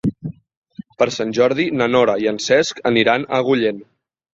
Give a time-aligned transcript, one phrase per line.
[1.01, 3.89] Per Sant Jordi na Nora i en Cesc aniran a Agullent.